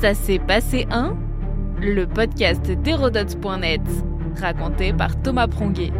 [0.00, 1.16] Ça s'est passé un
[1.80, 3.80] Le podcast d'Hérodote.net,
[4.40, 5.92] raconté par Thomas Pronguet.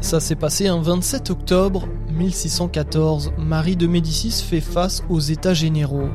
[0.00, 3.32] Ça s'est passé un 27 octobre 1614.
[3.36, 6.10] Marie de Médicis fait face aux États généraux.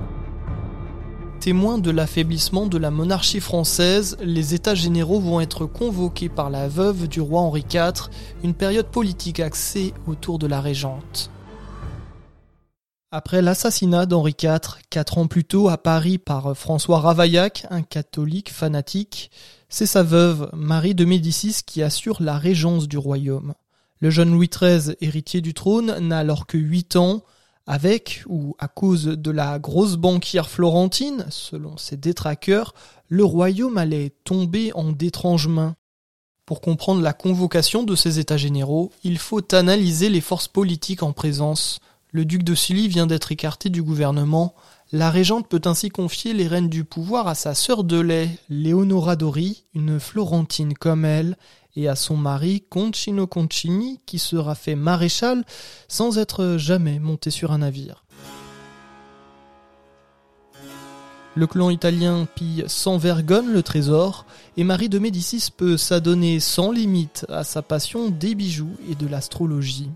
[1.41, 6.69] Témoins de l'affaiblissement de la monarchie française, les États généraux vont être convoqués par la
[6.69, 8.09] veuve du roi Henri IV,
[8.41, 11.29] une période politique axée autour de la régente.
[13.17, 18.51] Après l'assassinat d'Henri IV, quatre ans plus tôt à Paris par François Ravaillac, un catholique
[18.51, 19.31] fanatique,
[19.69, 23.53] c'est sa veuve, Marie de Médicis, qui assure la régence du royaume.
[24.01, 27.23] Le jeune Louis XIII, héritier du trône, n'a alors que huit ans,
[27.67, 32.73] avec ou à cause de la grosse banquière florentine, selon ses détraqueurs,
[33.07, 35.77] le royaume allait tomber en d'étranges mains.
[36.45, 41.13] Pour comprendre la convocation de ces États généraux, il faut analyser les forces politiques en
[41.13, 41.79] présence.
[42.15, 44.55] Le duc de Sully vient d'être écarté du gouvernement.
[44.93, 49.17] La régente peut ainsi confier les rênes du pouvoir à sa sœur de lait, Léonora
[49.17, 51.35] Dori, une Florentine comme elle,
[51.75, 55.43] et à son mari Concino Concini, qui sera fait maréchal
[55.89, 58.05] sans être jamais monté sur un navire.
[61.35, 64.25] Le clan italien pille sans vergogne le trésor,
[64.55, 69.05] et Marie de Médicis peut s'adonner sans limite à sa passion des bijoux et de
[69.05, 69.91] l'astrologie.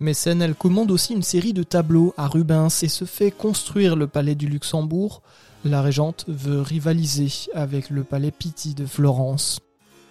[0.00, 4.06] Mécène, elle commande aussi une série de tableaux à Rubens et se fait construire le
[4.06, 5.22] palais du Luxembourg.
[5.64, 9.58] La régente veut rivaliser avec le palais Pitti de Florence.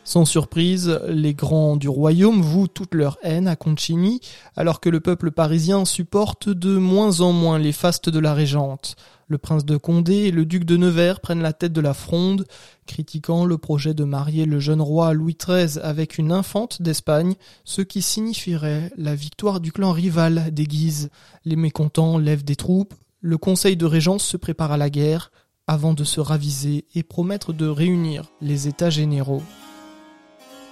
[0.07, 4.21] Sans surprise, les grands du royaume vouent toute leur haine à Concini,
[4.55, 8.95] alors que le peuple parisien supporte de moins en moins les fastes de la régente.
[9.27, 12.45] Le prince de Condé et le duc de Nevers prennent la tête de la fronde,
[12.85, 17.35] critiquant le projet de marier le jeune roi Louis XIII avec une infante d'Espagne,
[17.65, 21.09] ce qui signifierait la victoire du clan rival des Guises.
[21.43, 25.33] Les mécontents lèvent des troupes, le conseil de régence se prépare à la guerre,
[25.67, 29.43] avant de se raviser et promettre de réunir les États généraux.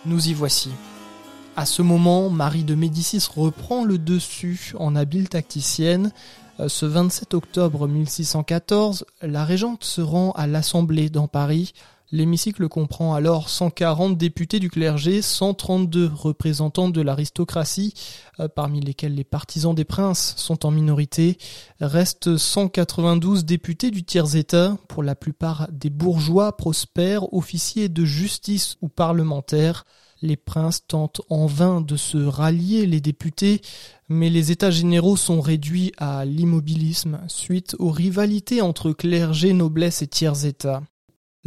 [0.06, 0.70] Nous y voici.
[1.56, 6.12] À ce moment, Marie de Médicis reprend le dessus en habile tacticienne,
[6.60, 11.74] euh, ce 27 octobre 1614, la régente se rend à l'Assemblée dans Paris.
[12.12, 17.96] L'hémicycle comprend alors 140 députés du clergé, 132 représentants de l'aristocratie,
[18.40, 21.38] euh, parmi lesquels les partisans des princes sont en minorité.
[21.82, 28.88] Restent 192 députés du tiers-état, pour la plupart des bourgeois prospères, officiers de justice ou
[28.88, 29.84] parlementaires.
[30.22, 33.62] Les princes tentent en vain de se rallier les députés,
[34.10, 40.08] mais les États généraux sont réduits à l'immobilisme suite aux rivalités entre clergé, noblesse et
[40.08, 40.84] tiers-État.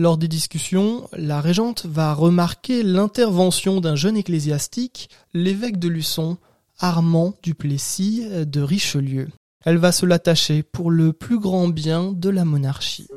[0.00, 6.38] Lors des discussions, la régente va remarquer l'intervention d'un jeune ecclésiastique, l'évêque de Luçon,
[6.78, 9.26] Armand Duplessis de Richelieu.
[9.64, 13.08] Elle va se l'attacher pour le plus grand bien de la monarchie.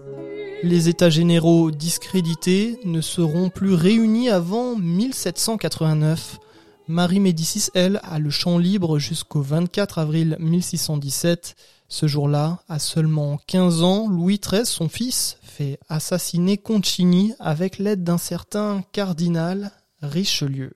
[0.64, 6.40] Les États généraux discrédités ne seront plus réunis avant 1789.
[6.88, 11.56] Marie Médicis, elle, a le champ libre jusqu'au 24 avril 1617.
[11.92, 18.06] Ce jour-là, à seulement 15 ans, Louis XIII, son fils, fait assassiner Concini avec l'aide
[18.06, 20.72] d'un certain cardinal Richelieu.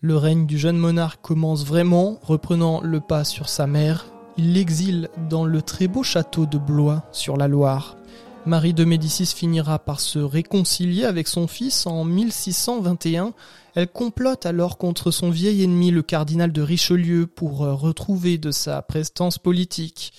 [0.00, 4.06] Le règne du jeune monarque commence vraiment, reprenant le pas sur sa mère.
[4.38, 7.98] Il l'exile dans le très beau château de Blois, sur la Loire.
[8.46, 13.34] Marie de Médicis finira par se réconcilier avec son fils en 1621.
[13.74, 18.80] Elle complote alors contre son vieil ennemi le cardinal de Richelieu pour retrouver de sa
[18.80, 20.14] prestance politique.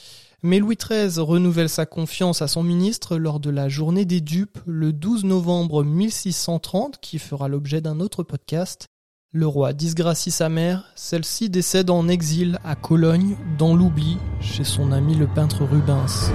[0.48, 4.60] Mais Louis XIII renouvelle sa confiance à son ministre lors de la journée des dupes
[4.66, 8.88] le 12 novembre 1630 qui fera l'objet d'un autre podcast.
[9.34, 14.94] Le roi disgracie sa mère, celle-ci décède en exil à Cologne, dans l'oubli, chez son
[14.94, 16.32] ami le peintre Rubens.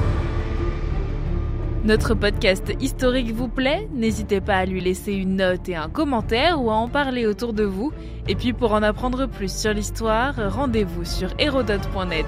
[1.82, 3.88] Notre podcast historique vous plaît?
[3.94, 7.54] N'hésitez pas à lui laisser une note et un commentaire ou à en parler autour
[7.54, 7.92] de vous.
[8.28, 12.26] Et puis pour en apprendre plus sur l'histoire, rendez-vous sur hérodote.net.